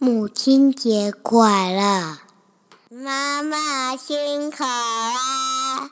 [0.00, 2.18] 母亲节快乐，
[2.88, 5.90] 妈妈辛苦啦！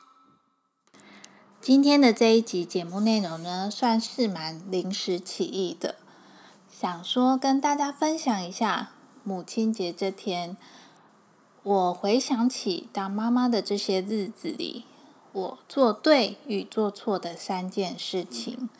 [1.60, 5.96] 今天的这一集节目内容呢，算是蛮临时起意的，
[6.70, 8.92] 想说跟大家分享一下
[9.24, 10.56] 母亲节这天，
[11.64, 14.84] 我回想起当妈妈的这些日子里，
[15.32, 18.70] 我做对与做错的三件事情。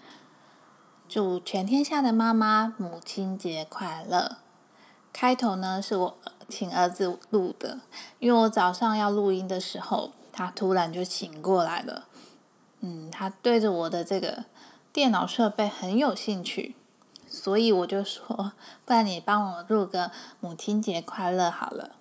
[1.08, 4.36] 祝全天下的妈妈母亲节快乐！
[5.18, 7.80] 开头呢是我请儿子录的，
[8.18, 12.04] 因为我早上要录音的时候，他突然就醒过来了。
[12.80, 14.44] 嗯，他对着我的这个
[14.92, 16.76] 电脑设备很有兴趣，
[17.26, 18.52] 所以我就说，
[18.84, 20.10] 不然你帮我录个
[20.40, 21.92] 母亲节快乐好了。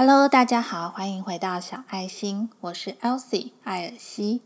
[0.00, 4.42] Hello，大家好，欢迎回到小爱心，我是 Elsie 艾尔西。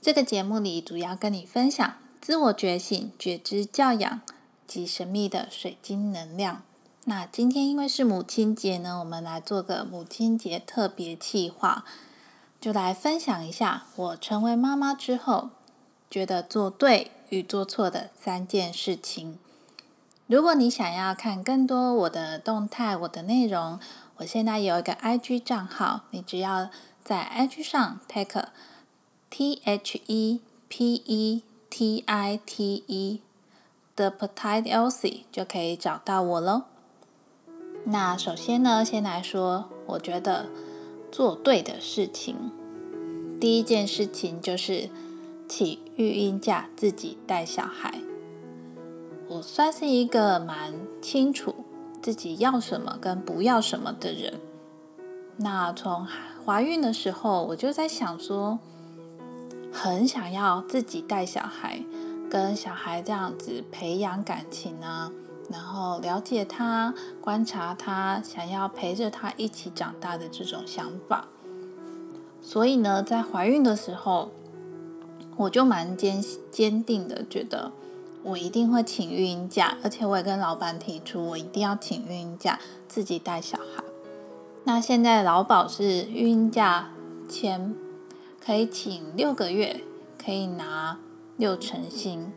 [0.00, 4.20] 这个节目里主要跟你分享自我觉醒、觉知教养
[4.64, 6.62] 及神秘的水晶能量。
[7.06, 11.84] 那今天因为是母亲节呢，我们来做个母亲节特别企划，
[12.60, 15.50] 就来分享一下我成为妈妈之后
[16.08, 19.36] 觉得做对与做错的三件事情。
[20.28, 23.80] 如果你想要看更多我的动态、我的内容，
[24.22, 26.70] 我现在有一个 IG 账号，你只要
[27.02, 28.50] 在 IG 上 take
[29.28, 33.20] T H E P E T I T E
[33.96, 36.62] 的 Petite Elsie 就可以找到我喽。
[37.86, 40.46] 那首先呢，先来说，我觉得
[41.10, 42.36] 做对的事情，
[43.40, 44.88] 第一件事情就是
[45.48, 47.98] 请育婴假自己带小孩。
[49.26, 51.61] 我算是一个蛮清楚。
[52.02, 54.40] 自己要什么跟不要什么的人，
[55.36, 56.04] 那从
[56.44, 58.58] 怀孕的时候，我就在想说，
[59.72, 61.84] 很想要自己带小孩，
[62.28, 65.12] 跟小孩这样子培养感情啊，
[65.48, 71.28] 然后了解他、观察他，想要陪着他一起长大的这种想法。
[72.42, 74.32] 所以呢，在怀孕的时候，
[75.36, 76.20] 我就蛮坚
[76.50, 77.70] 坚定的觉得。
[78.22, 83.82] 我一定会请育婴假，而且我也跟老板提出，我一定要请育婴假，自己带小孩。
[84.64, 86.90] 那现在劳保是孕假
[87.28, 87.74] 前
[88.44, 89.82] 可以请六个月，
[90.24, 90.98] 可以拿
[91.36, 92.32] 六成薪。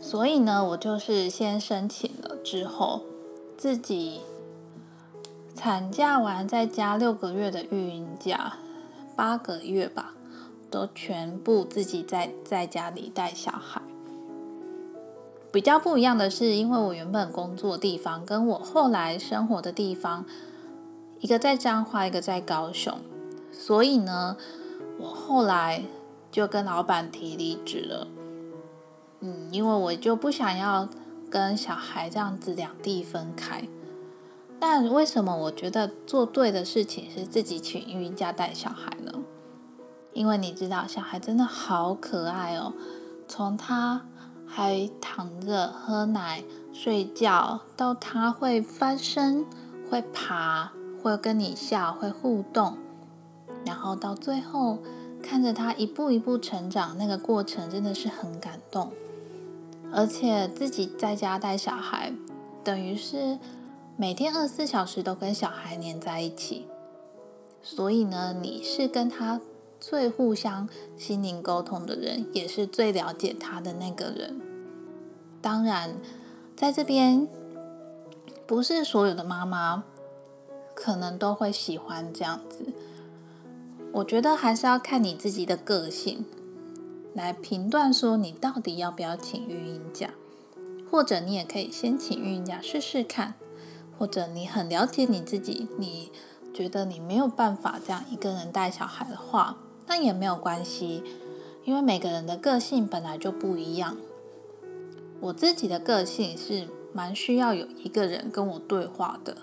[0.00, 3.02] 所以呢，我就是先申请了之后，
[3.58, 4.20] 自己
[5.56, 8.54] 产假完再加六个月的育婴假，
[9.16, 10.14] 八个月吧，
[10.70, 13.82] 都全部自己在在家里带小孩。
[15.52, 20.24] 比较不一样的是，因为我原本工作地方跟我后来生活的地方，
[21.18, 22.96] 一个在彰化，一个在高雄，
[23.50, 24.36] 所以呢，
[24.98, 25.82] 我后来
[26.30, 28.06] 就跟老板提离职了。
[29.18, 30.88] 嗯，因为我就不想要
[31.28, 33.66] 跟小孩这样子两地分开。
[34.60, 39.12] 但为什么我觉得做对的事情是自己请育婴假带小孩呢？
[40.12, 42.72] 因为你知道，小孩真的好可爱哦，
[43.26, 44.06] 从他。
[44.52, 49.46] 还躺着喝奶、睡觉，到他会翻身、
[49.88, 52.76] 会爬、会跟你笑、会互动，
[53.64, 54.78] 然后到最后
[55.22, 58.90] 看着他一步一步成长，那个过程真的是很感动。
[59.92, 62.12] 而且自己在家带小孩，
[62.64, 63.38] 等于是
[63.96, 66.66] 每天二十四小时都跟小孩黏在一起，
[67.62, 69.40] 所以呢，你是跟他。
[69.80, 70.68] 最互相
[70.98, 74.38] 心灵沟通的人，也是最了解他的那个人。
[75.40, 75.94] 当然，
[76.54, 77.26] 在这边，
[78.46, 79.84] 不是所有的妈妈
[80.74, 82.66] 可能都会喜欢这样子。
[83.92, 86.26] 我觉得还是要看你自己的个性
[87.14, 90.10] 来评断，说你到底要不要请育婴假，
[90.90, 93.34] 或者你也可以先请育婴假试试看，
[93.98, 96.12] 或者你很了解你自己，你
[96.52, 99.56] 觉得你没有办法这样一个人带小孩的话。
[99.90, 101.02] 那也没有关系，
[101.64, 103.96] 因为每个人的个性本来就不一样。
[105.18, 109.36] 我自己的个性是蛮需要有一个人跟我对话的，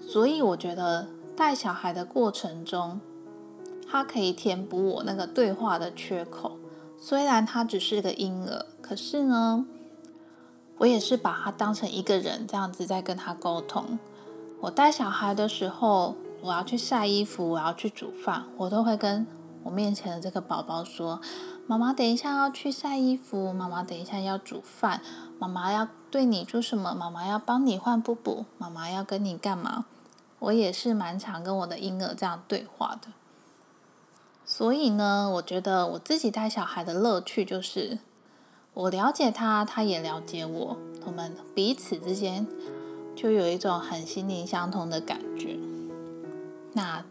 [0.00, 3.00] 所以我觉得带小孩的过程中，
[3.90, 6.56] 他可以填补我那个对话的缺口。
[6.96, 9.66] 虽然他只是个婴儿，可是呢，
[10.78, 13.98] 我也是把他当成一个人这样子在跟他沟通。
[14.60, 16.14] 我带小孩的时候。
[16.46, 19.26] 我要去晒衣服，我要去煮饭，我都会跟
[19.64, 21.20] 我面前的这个宝宝说
[21.66, 25.02] ：“妈妈等一下要去晒衣服，妈妈等一下要煮饭，
[25.40, 26.94] 妈妈要对你做什么？
[26.94, 29.86] 妈妈要帮你换布布，妈妈要跟你干嘛？”
[30.38, 33.08] 我也是蛮常跟我的婴儿这样对话的。
[34.44, 37.98] 所以呢，我觉得我自己带小孩的乐趣就是
[38.72, 40.76] 我了解他，他也了解我，
[41.06, 42.46] 我们彼此之间
[43.16, 45.58] 就有一种很心灵相通的感觉。
[46.76, 47.02] 那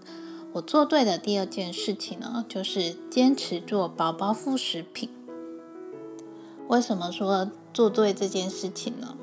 [0.53, 5.09] 我做对的第二件事情呢，就是坚持做宝宝副食品。
[6.67, 9.17] 为什么说做对这件事情呢？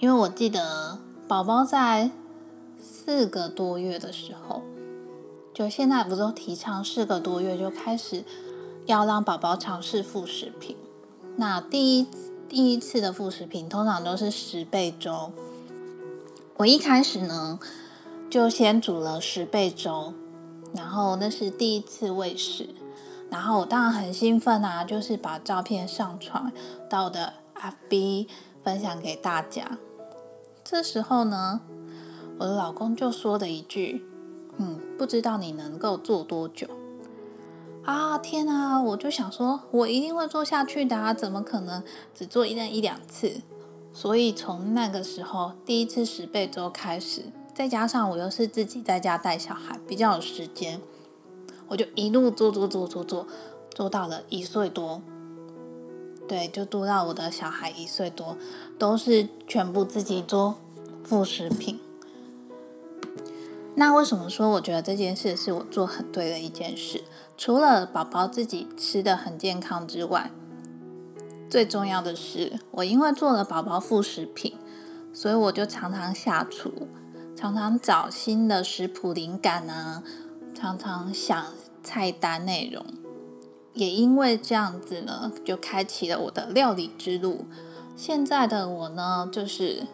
[0.00, 2.10] 因为我记得宝宝在
[2.82, 4.62] 四个多月的时候。
[5.52, 8.24] 就现在不是都提倡四个多月就开始
[8.86, 10.76] 要让宝宝尝试副食品？
[11.36, 12.06] 那第一
[12.48, 15.30] 第一次的副食品通常都是十倍粥。
[16.56, 17.60] 我一开始呢
[18.30, 20.14] 就先煮了十倍粥，
[20.72, 22.68] 然后那是第一次喂食，
[23.28, 26.52] 然后我当然很兴奋啊，就是把照片上传
[26.88, 27.34] 到的
[27.90, 28.28] FB
[28.62, 29.78] 分享给大家。
[30.62, 31.62] 这时候呢，
[32.38, 34.06] 我的老公就说了一句。
[34.62, 36.66] 嗯，不知道你能够做多久
[37.84, 38.18] 啊？
[38.18, 38.82] 天啊！
[38.82, 41.14] 我就想说，我一定会做下去的啊！
[41.14, 41.82] 怎么可能
[42.14, 43.40] 只做一一两次？
[43.92, 47.22] 所以从那个时候，第一次十倍粥开始，
[47.54, 50.80] 再加上我又是自己在家带小孩，比较有时间，
[51.68, 53.26] 我就一路做做做做做，
[53.74, 55.02] 做到了一岁多。
[56.28, 58.36] 对，就做到我的小孩一岁多，
[58.78, 60.54] 都是全部自己做
[61.02, 61.80] 副食品。
[63.74, 67.02] 那为什么说我觉得这件事是我做很对的一件事？
[67.36, 70.30] 除了宝宝自己吃的很健康之外，
[71.48, 74.56] 最重要的是我因为做了宝宝副食品，
[75.12, 76.88] 所以我就常常下厨，
[77.40, 80.02] 常常找新的食谱灵感啊，
[80.54, 81.46] 常常想
[81.82, 82.84] 菜单内容。
[83.72, 87.46] 也因为这样子呢，就开启了我的料理之路。
[87.96, 89.86] 现在的我呢，就是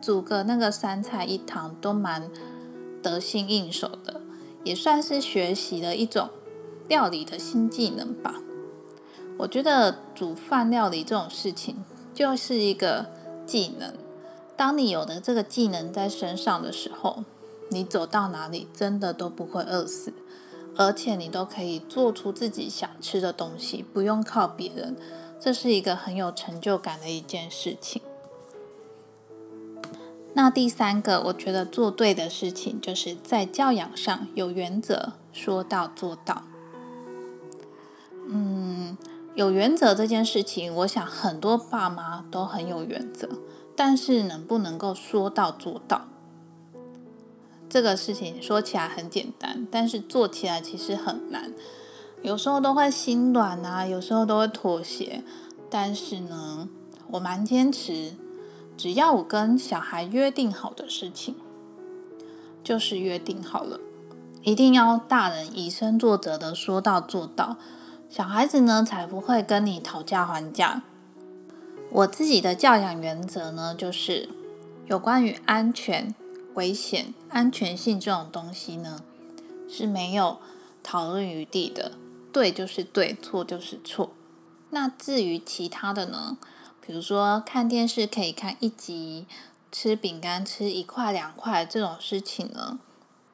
[0.00, 2.28] 煮个那个三菜一汤都蛮。
[3.00, 4.20] 得心应手的，
[4.64, 6.28] 也算是学习了一种
[6.88, 8.34] 料理的新技能吧。
[9.36, 11.76] 我觉得煮饭料理这种事情
[12.12, 13.06] 就是一个
[13.46, 13.94] 技能。
[14.58, 17.22] 当你有了这个技能在身上的时候，
[17.68, 20.12] 你走到哪里真的都不会饿死，
[20.76, 24.96] 而且你都可以做出自己想吃的东西，不用靠别人。
[25.38, 28.02] 这是一个很有成就感的一件事情。
[30.34, 36.42] 那第三个，我觉得做对的事情，就是在教养上有原则，说到做到。
[38.28, 38.98] 嗯，
[39.38, 43.28] 有原则这件事情，我想很多爸妈都很有原则，
[43.76, 46.08] 但是能不能够说到做到，
[47.70, 51.52] 这个事情说起来很简单，但是做起来其实很难。
[52.20, 55.22] 有时候都会心软啊，有时候都会妥协，
[55.70, 56.68] 但是呢，
[57.12, 58.14] 我蛮坚持。
[58.76, 61.36] 只要我跟小孩约定好的事情，
[62.64, 63.78] 就是约定好了，
[64.42, 67.56] 一定要大人以身作则的说到做到，
[68.08, 70.82] 小孩子呢才不会跟你讨价还价。
[71.90, 74.28] 我自己的教养原则呢，就是
[74.86, 76.14] 有关于安全、
[76.54, 79.02] 危险、安全性这种东西呢
[79.68, 80.38] 是没有
[80.82, 81.92] 讨论余地的，
[82.32, 84.10] 对就是对，错就是错。
[84.70, 86.38] 那至于其他的呢？
[86.80, 89.26] 比如说看电视可以看一集，
[89.70, 92.78] 吃饼干吃一块两块这种事情呢，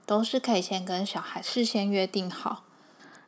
[0.05, 2.64] 都是可以先跟小孩事先约定好，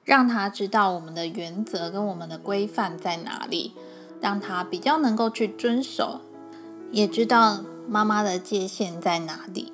[0.07, 3.73] 让他知道我们的原则跟我们的规范在哪里，
[4.21, 6.21] 让他比较能够去遵守，
[6.93, 9.73] 也知道妈妈的界限在哪里。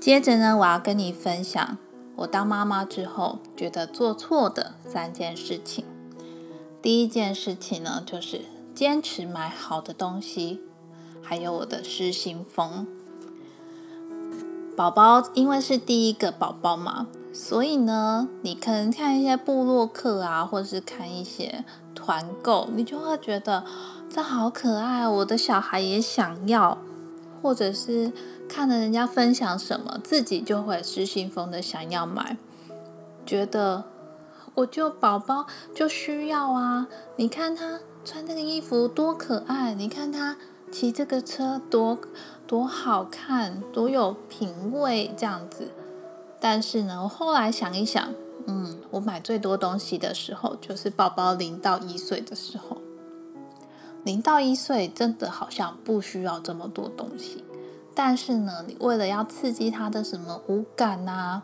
[0.00, 1.78] 接着呢，我要跟你分享
[2.16, 5.84] 我当妈妈之后觉得做错的三件事情。
[6.82, 8.40] 第一件事情呢，就是
[8.74, 10.60] 坚持买好的东西，
[11.22, 12.84] 还有我的失心疯。
[14.78, 21.64] 宝宝因为是第一个宝宝嘛，所以呢，你可能看一些部落客啊，或者是看一些
[21.96, 23.64] 团购，你就会觉得
[24.08, 26.78] 这好可爱，我的小孩也想要，
[27.42, 28.12] 或者是
[28.48, 32.36] 看了人家分享什么，自己就会失心疯的想要买，
[33.26, 33.82] 觉得。
[34.54, 36.88] 我就宝宝就需要啊！
[37.14, 40.36] 你看他穿这个衣服多可爱，你看他
[40.70, 41.98] 骑这个车多
[42.46, 45.68] 多好看，多有品味这样子。
[46.40, 48.12] 但是呢，我后来想一想，
[48.46, 52.78] 嗯，我买最多东西的时候就是宝宝零到一岁的时候。
[54.04, 57.44] 零到一岁真的好像不需要这么多东西，
[57.94, 61.42] 但是呢，你为了要刺激他的什么五感啊？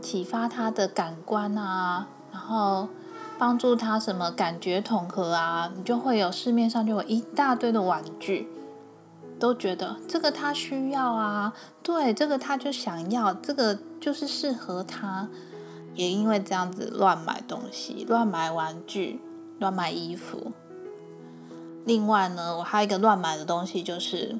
[0.00, 2.88] 启发他的感官啊，然后
[3.38, 8.48] 帮助他什么感觉统合啊，你就会有市面上就有一大堆的玩具。
[9.38, 15.28] 都觉得这个他需要啊，对，这个他就想要，这个就是适合他。
[15.94, 19.20] 也因为这样子乱买东西，乱买玩具，
[19.58, 20.52] 乱买衣服。
[21.84, 24.38] 另外呢，我还有一个乱买的东西，就是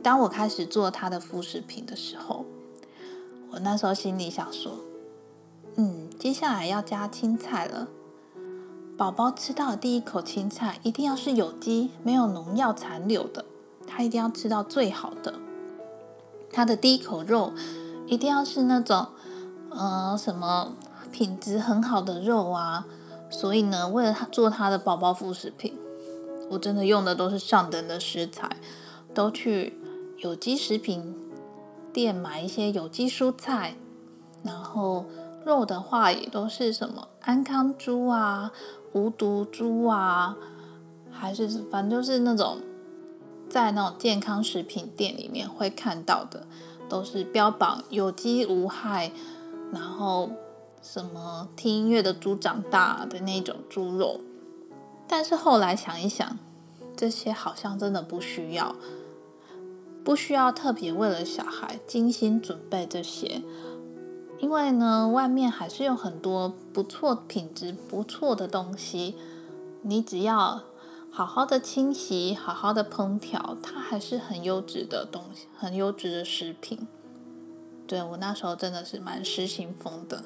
[0.00, 2.46] 当我开始做他的副食品的时候，
[3.50, 4.72] 我那时候心里想说，
[5.74, 7.88] 嗯，接下来要加青菜了。
[9.00, 13.46] 宝宝吃到的第一口青菜一定要是有机、没有农药残留的，
[13.86, 15.36] 他一定要吃到最好的。
[16.52, 17.54] 他的第一口肉
[18.06, 19.06] 一定要是那种，
[19.70, 20.74] 呃，什么
[21.10, 22.84] 品质很好的肉啊。
[23.30, 25.74] 所以呢，为了他做他的宝宝副食品，
[26.50, 28.54] 我真的用的都是上等的食材，
[29.14, 29.80] 都去
[30.18, 31.16] 有机食品
[31.90, 33.76] 店买一些有机蔬菜，
[34.42, 35.06] 然后
[35.46, 38.52] 肉的话也都是什么安康猪啊。
[38.92, 40.36] 无毒猪啊，
[41.10, 42.58] 还是反正就是那种
[43.48, 46.46] 在那种健康食品店里面会看到的，
[46.88, 49.12] 都是标榜有机无害，
[49.72, 50.30] 然后
[50.82, 54.20] 什么听音乐的猪长大的那种猪肉。
[55.06, 56.38] 但是后来想一想，
[56.96, 58.74] 这些好像真的不需要，
[60.04, 63.42] 不需要特别为了小孩精心准备这些。
[64.40, 69.14] 因为呢，外面还是有很多不错品质、不错的东西。
[69.82, 70.62] 你只要
[71.10, 76.88] 好好的清洗、好好的烹调，它还是很优质的东西，很优质的食品。
[77.86, 80.24] 对我那时候真的是蛮失心疯的。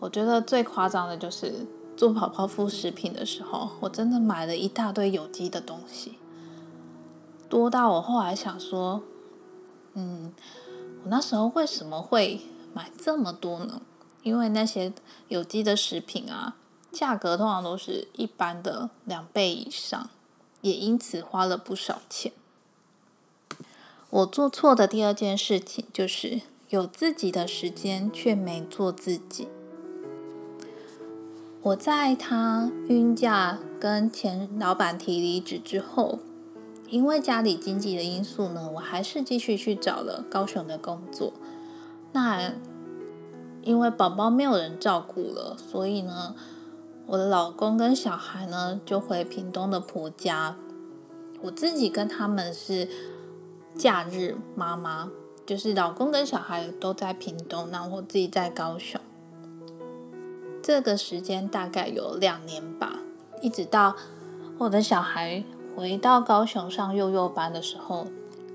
[0.00, 1.66] 我觉得最夸张的就是
[1.96, 6.18] 做宝宝副食品的时候，我真的买了一大堆有机的东西，
[7.48, 9.02] 多到我后来想说，
[9.94, 10.32] 嗯，
[11.04, 12.40] 我那时候为什么会？
[12.74, 13.82] 买这么多呢？
[14.22, 14.92] 因为那些
[15.28, 16.56] 有机的食品啊，
[16.92, 20.10] 价格通常都是一般的两倍以上，
[20.60, 22.32] 也因此花了不少钱。
[24.10, 29.48] 我做错的第二件事情就是有自己的时间却没做自己。
[31.60, 36.20] 我在他晕假跟前老板提离职之后，
[36.88, 41.32] 因为家里经济的因素呢，我还是继续去找了高雄的工作。
[42.12, 42.52] 那
[43.62, 46.34] 因为宝宝没有人照顾了，所以呢，
[47.06, 50.56] 我的老公跟小孩呢就回屏东的婆家。
[51.42, 52.88] 我自己跟他们是
[53.76, 55.10] 假日妈妈，
[55.46, 59.00] 就是老公跟小孩都在屏东，然后我自己在高雄。
[60.60, 62.98] 这个时间大概有两年吧，
[63.40, 63.94] 一直到
[64.58, 65.44] 我的小孩
[65.76, 68.08] 回到高雄上幼幼班的时候，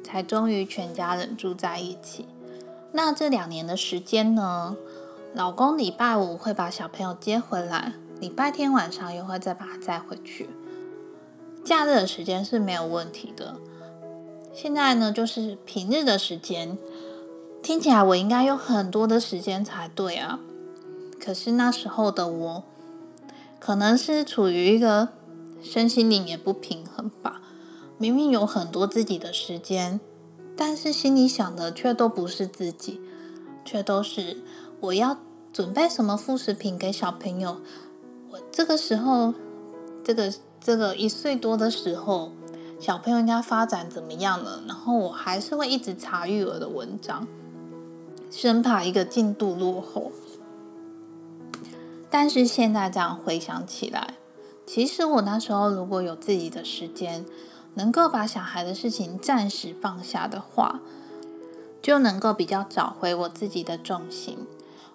[0.04, 2.28] 才终于全家人住在一起。
[2.96, 4.78] 那这两年的时间呢，
[5.34, 10.50] 老公礼拜五会把小朋友接回来，礼拜天晚上又会再把他载回去。
[11.66, 13.56] 假日的时间是没有问题的。
[14.54, 16.78] 现在呢，就是平日的时间，
[17.64, 20.40] 听起来我应该有很多的时间才对啊。
[21.20, 22.64] 可是那时候的我，
[23.60, 25.10] 可能是处于一个
[25.64, 27.42] 身心灵也不平衡吧。
[27.98, 30.00] 明明有很多自己的时间。
[30.56, 33.02] 但是心里想的却都不是自己，
[33.66, 34.38] 却都是
[34.80, 35.18] 我要
[35.52, 37.58] 准备什么副食品给小朋友。
[38.30, 39.34] 我这个时候，
[40.04, 40.32] 这个
[40.62, 42.32] 这个一岁多的时候，
[42.80, 44.62] 小朋友应该发展怎么样了？
[44.68, 47.28] 然后我还是会一直查育儿的文章，
[48.30, 50.12] 生怕一个进度落后。
[52.12, 54.14] 但是现在这样回想起来，
[54.68, 57.26] 其实我那时候如果有自己的时间。
[57.76, 60.80] 能够把小孩的事情暂时放下的话，
[61.82, 64.40] 就能够比较找回我自己的重心。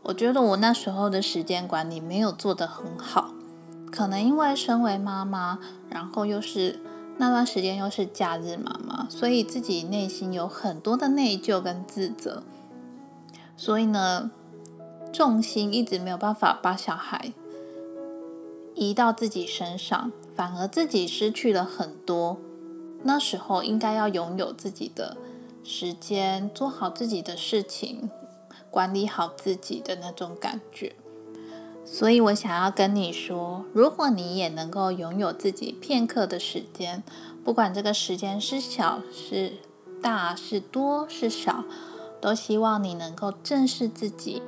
[0.04, 3.32] 我觉得我那时候的时间管理没有做得很好，
[3.90, 5.58] 可能因为身为妈妈，
[5.90, 6.78] 然后又是
[7.18, 12.42] 那段时间又是假日妈妈，所以自己内心有很多的内疚跟自责，
[13.56, 14.30] 所以呢，
[15.12, 17.32] 重心一直没有办法把小孩
[18.74, 22.38] 移到自己身上，反而自己失去了很多。
[23.02, 25.16] 那时候应该要拥有自己的
[25.64, 28.10] 时间，做好自己的事情，
[28.70, 30.94] 管理好自己的那种感觉。
[31.84, 37.02] 所以我想要跟你说，如果你也能够拥有自己片刻的时间，
[37.42, 39.52] 不管这个时间是小是
[40.02, 41.64] 大是多是少，
[42.20, 44.42] 都希望你能够正视自己，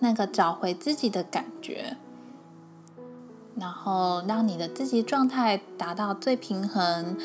[0.00, 1.96] 那个找回自己的感觉。
[3.58, 7.16] 然后让你的自己状态达到最平衡，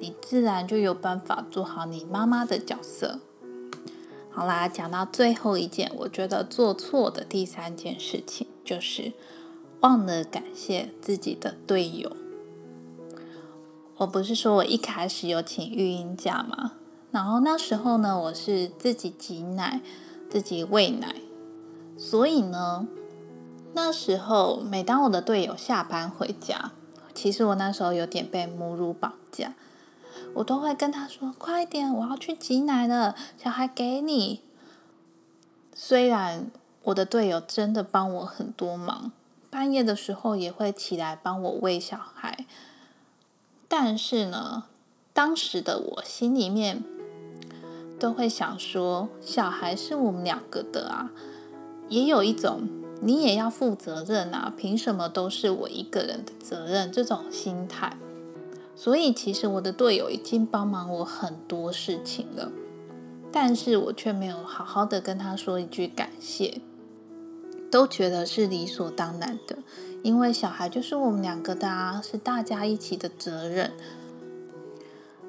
[0.00, 3.20] 你自然就有办法做好你妈妈的角色。
[4.30, 9.12] 好啦，讲到最后一件，我觉得做错的第三件事情就是
[9.80, 12.14] 忘了感谢自己的队友。
[13.96, 16.72] 我不是说我一开始有请育婴假嘛，
[17.10, 19.80] 然后那时候呢，我是自己挤奶，
[20.28, 21.14] 自己喂奶，
[21.96, 22.86] 所以呢，
[23.76, 26.72] 那时候每当我的队友下班回家，
[27.14, 29.52] 其实我那时候有点被母乳绑架，
[30.32, 34.40] 我都会跟他说：“快点，我要去挤奶了，小孩给你。”
[35.76, 36.50] 虽然
[36.84, 39.12] 我的队友真的帮我很多忙，
[39.50, 42.46] 半夜的时候也会起来帮我喂小孩，
[43.68, 44.64] 但是呢，
[45.12, 46.82] 当时的我心里面
[48.00, 51.10] 都会想说，小孩是我们两个的啊，
[51.90, 52.66] 也有一种
[53.00, 57.96] 你也要负责任啊，凭什么都是我一个人的责任这种心态。
[58.74, 62.50] 所以其实我的队友已经帮忙我很多事情了。
[63.32, 66.60] 但是我却没有好好的跟他说一句感谢，
[67.70, 69.58] 都觉得是理所当然的，
[70.02, 73.72] 因为小孩就是我们两个的啊，是大家一起的责任。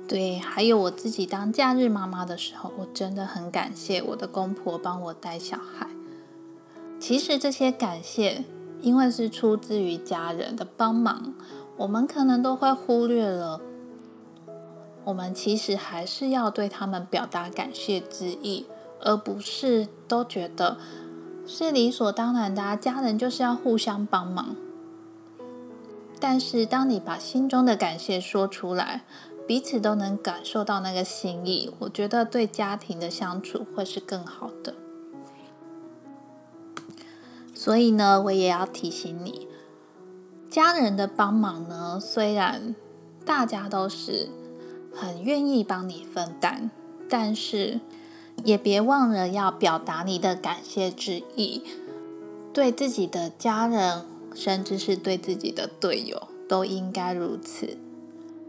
[0.08, 5.88] 对，还有我自己当假日妈妈的时候，我真的很感谢我的公婆帮我带小孩。
[7.00, 8.44] 其实这些感谢，
[8.82, 11.34] 因为是出自于家人的帮忙，
[11.78, 13.62] 我们可能都会忽略了。
[15.06, 18.66] 我们其实还是要对他们表达感谢之意，
[19.00, 20.78] 而不是都觉得
[21.46, 22.76] 是理所当然的。
[22.76, 24.56] 家人就是要互相帮忙。
[26.20, 29.06] 但是，当你把心中的感谢说出来，
[29.48, 34.74] 彼此都能感受到那个心意，我觉得对家庭的相处会是更好的。
[37.58, 39.48] 所以呢，我也要提醒你，
[40.50, 42.76] 家人的帮忙呢，虽然
[43.26, 44.30] 大家都是。
[45.00, 46.72] 很愿意帮你分担，
[47.08, 47.80] 但是
[48.44, 51.62] 也别忘了要表达你的感谢之意。
[52.52, 57.78] 对自己的家人，甚至是对自己的队友，都应该如此。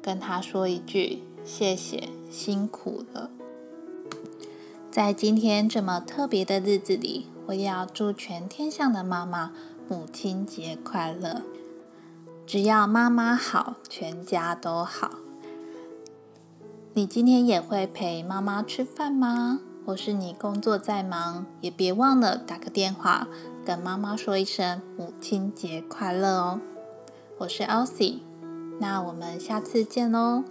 [0.00, 3.30] 跟他说一句谢谢，辛苦了。
[4.99, 9.52] 在今天这么特别的日子里，我也要祝全天下的妈妈
[9.89, 11.43] 母亲节快乐。
[12.45, 15.13] 只要妈妈好，全家都好。
[16.95, 19.61] 你今天也会陪妈妈吃饭吗？
[19.87, 23.28] 或是你工作再忙，也别忘了打个电话
[23.65, 26.61] 跟妈妈说一声母亲节快乐哦。
[27.39, 28.23] 我是 Elsie，
[28.80, 30.43] 那我们下次见喽。